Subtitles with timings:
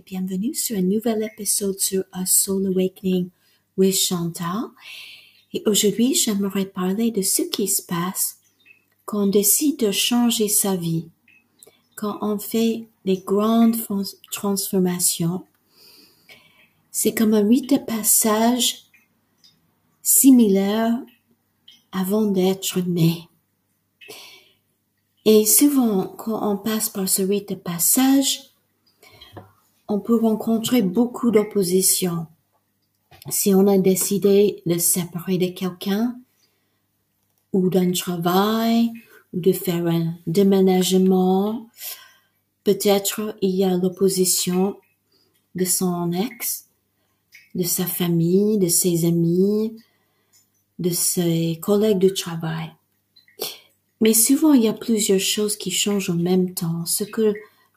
[0.00, 3.28] bienvenue sur un nouvel épisode sur A Soul Awakening
[3.76, 4.70] with Chantal.
[5.52, 8.38] Et aujourd'hui, j'aimerais parler de ce qui se passe
[9.04, 11.08] quand on décide de changer sa vie,
[11.94, 13.76] quand on fait des grandes
[14.30, 15.44] transformations.
[16.90, 18.86] C'est comme un rite de passage
[20.02, 20.98] similaire
[21.92, 23.28] avant d'être né.
[25.24, 28.55] Et souvent, quand on passe par ce rite de passage,
[29.88, 32.26] on peut rencontrer beaucoup d'opposition.
[33.28, 36.16] Si on a décidé de séparer de quelqu'un,
[37.52, 38.90] ou d'un travail,
[39.32, 41.68] ou de faire un déménagement,
[42.64, 44.76] peut-être il y a l'opposition
[45.54, 46.68] de son ex,
[47.54, 49.76] de sa famille, de ses amis,
[50.78, 52.70] de ses collègues de travail.
[54.00, 56.84] Mais souvent, il y a plusieurs choses qui changent en même temps.
[56.84, 57.34] Ce que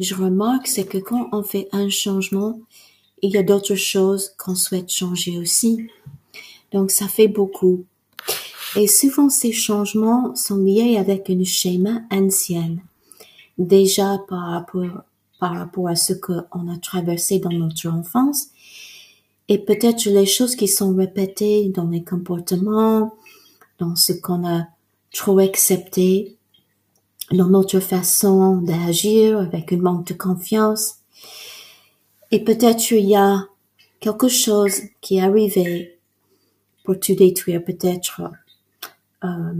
[0.00, 2.58] je remarque, c'est que quand on fait un changement,
[3.22, 5.88] il y a d'autres choses qu'on souhaite changer aussi.
[6.72, 7.84] Donc, ça fait beaucoup.
[8.76, 12.76] Et souvent, ces changements sont liés avec un schéma ancien.
[13.58, 15.02] Déjà par rapport,
[15.38, 18.48] par rapport à ce qu'on a traversé dans notre enfance.
[19.48, 23.16] Et peut-être les choses qui sont répétées dans les comportements,
[23.78, 24.66] dans ce qu'on a
[25.12, 26.36] trop accepté
[27.32, 30.96] dans notre façon d'agir avec un manque de confiance.
[32.30, 33.46] Et peut-être il y a
[34.00, 35.98] quelque chose qui est arrivé
[36.84, 37.64] pour tout détruire.
[37.64, 38.22] Peut-être
[39.24, 39.52] euh,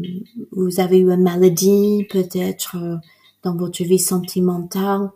[0.52, 2.96] vous avez eu une maladie, peut-être euh,
[3.42, 5.10] dans votre vie sentimentale,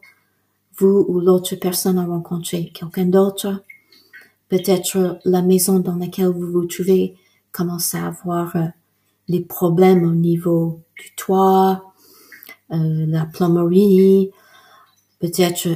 [0.76, 3.62] vous ou l'autre personne a rencontré quelqu'un d'autre.
[4.48, 7.16] Peut-être la maison dans laquelle vous vous trouvez
[7.52, 8.66] commence à avoir euh,
[9.28, 11.93] des problèmes au niveau du toit, euh,
[12.70, 14.30] la plomberie,
[15.20, 15.68] peut-être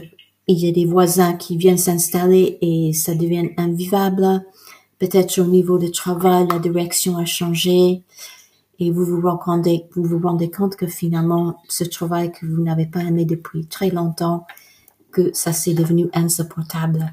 [0.47, 4.45] il y a des voisins qui viennent s'installer et ça devient invivable.
[4.99, 8.03] Peut-être au niveau du travail, la direction a changé
[8.81, 12.87] et vous vous rendez, vous vous rendez compte que finalement, ce travail que vous n'avez
[12.87, 14.47] pas aimé depuis très longtemps,
[15.11, 17.13] que ça s'est devenu insupportable.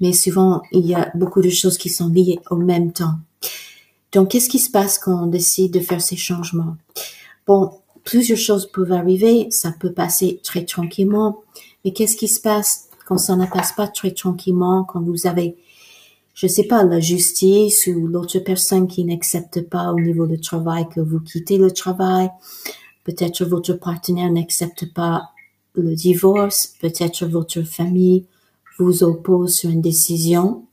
[0.00, 3.16] Mais souvent, il y a beaucoup de choses qui sont liées au même temps.
[4.12, 6.76] Donc, qu'est-ce qui se passe quand on décide de faire ces changements?
[7.46, 11.42] Bon, plusieurs choses peuvent arriver, ça peut passer très tranquillement,
[11.84, 15.56] mais qu'est-ce qui se passe quand ça ne passe pas très tranquillement, quand vous avez,
[16.34, 20.88] je sais pas, la justice ou l'autre personne qui n'accepte pas au niveau du travail
[20.88, 22.30] que vous quittez le travail,
[23.04, 25.30] peut-être votre partenaire n'accepte pas
[25.74, 28.26] le divorce, peut-être votre famille
[28.78, 30.66] vous oppose sur une décision.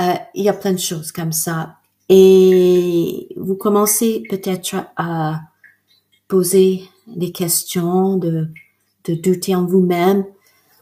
[0.00, 1.76] Euh, il y a plein de choses comme ça.
[2.08, 5.40] Et vous commencez peut-être à
[6.28, 8.48] poser des questions, de,
[9.04, 10.24] de douter en vous-même,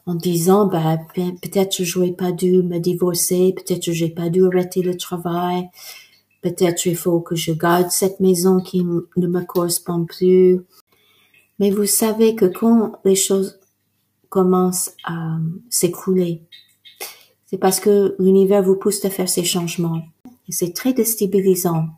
[0.07, 4.83] en disant, bah, peut-être je n'aurais pas dû me divorcer, peut-être j'ai pas dû arrêter
[4.83, 5.69] le travail,
[6.43, 10.61] peut-être il faut que je garde cette maison qui ne me correspond plus.
[11.59, 13.61] Mais vous savez que quand les choses
[14.29, 15.37] commencent à
[15.71, 16.43] s'écrouler,
[17.47, 20.03] c'est parce que l'univers vous pousse à faire ces changements.
[20.49, 21.89] Et c'est très déstabilisant.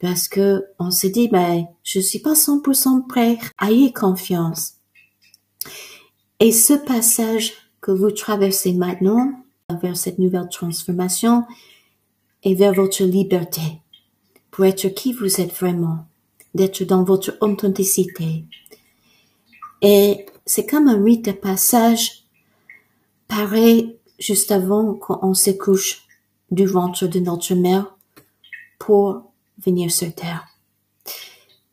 [0.00, 3.38] Parce que on se dit, ben, je suis pas 100% prêt.
[3.60, 4.74] Ayez confiance.
[6.40, 9.32] Et ce passage que vous traversez maintenant
[9.82, 11.44] vers cette nouvelle transformation
[12.44, 13.62] est vers votre liberté
[14.50, 16.06] pour être qui vous êtes vraiment,
[16.54, 18.44] d'être dans votre authenticité.
[19.82, 22.24] Et c'est comme un rite de passage
[23.28, 26.07] pareil juste avant qu'on se couche
[26.50, 27.96] du ventre de notre mère
[28.78, 29.22] pour
[29.58, 30.46] venir sur terre.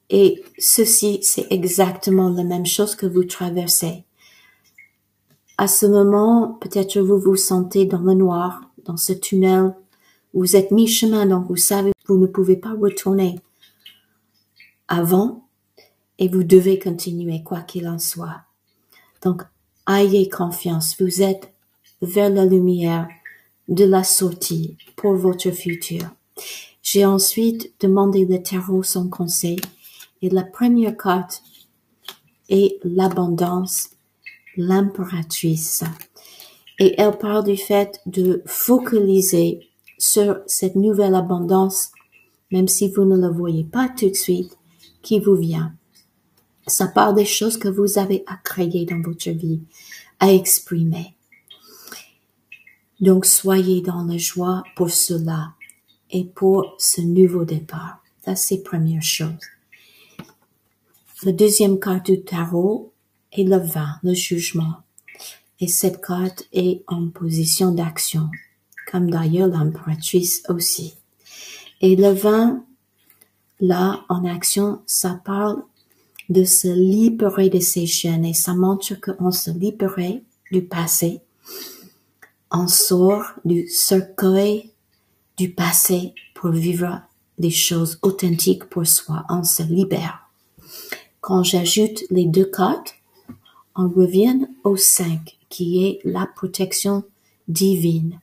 [0.09, 4.03] Et ceci, c'est exactement la même chose que vous traversez.
[5.57, 9.73] À ce moment, peut-être vous vous sentez dans le noir, dans ce tunnel.
[10.33, 13.39] Vous êtes mi-chemin, donc vous savez, vous ne pouvez pas retourner
[14.87, 15.47] avant
[16.19, 18.41] et vous devez continuer quoi qu'il en soit.
[19.23, 19.43] Donc,
[19.89, 21.01] ayez confiance.
[21.01, 21.53] Vous êtes
[22.01, 23.07] vers la lumière
[23.67, 26.01] de la sortie pour votre futur.
[26.81, 29.59] J'ai ensuite demandé le tarot son conseil
[30.21, 31.43] et la première carte
[32.49, 33.89] est l'abondance,
[34.55, 35.83] l'impératrice.
[36.77, 39.61] Et elle parle du fait de focaliser
[39.97, 41.91] sur cette nouvelle abondance,
[42.51, 44.57] même si vous ne la voyez pas tout de suite,
[45.01, 45.73] qui vous vient.
[46.67, 49.61] Ça parle des choses que vous avez à créer dans votre vie,
[50.19, 51.14] à exprimer.
[52.99, 55.53] Donc soyez dans la joie pour cela
[56.11, 58.01] et pour ce nouveau départ.
[58.23, 59.33] Ça, c'est première chose.
[61.23, 62.91] Le deuxième carte du tarot
[63.31, 64.75] est le vin, le jugement.
[65.59, 68.29] Et cette carte est en position d'action,
[68.91, 70.95] comme d'ailleurs l'impératrice aussi.
[71.81, 72.63] Et le 20,
[73.59, 75.63] là, en action, ça parle
[76.29, 81.21] de se libérer de ces chaînes et ça montre qu'on se libérait du passé.
[82.51, 84.71] On sort du cercueil
[85.37, 87.01] du passé pour vivre
[87.37, 89.25] des choses authentiques pour soi.
[89.29, 90.29] On se libère.
[91.21, 92.95] Quand j'ajoute les deux cartes,
[93.75, 97.03] on revient au 5, qui est la protection
[97.47, 98.19] divine.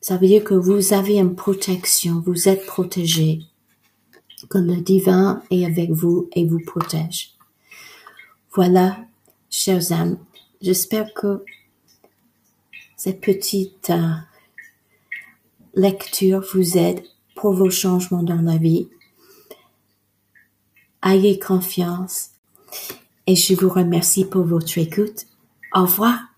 [0.00, 3.42] Ça veut dire que vous avez une protection, vous êtes protégé,
[4.48, 7.34] que le divin est avec vous et vous protège.
[8.52, 8.98] Voilà,
[9.48, 10.18] chers amis,
[10.60, 11.44] j'espère que
[13.04, 14.14] cette petite euh,
[15.74, 17.02] lecture vous aide
[17.34, 18.88] pour vos changements dans la vie.
[21.04, 22.30] Ayez confiance
[23.26, 25.26] et je vous remercie pour votre écoute.
[25.74, 26.31] Au revoir.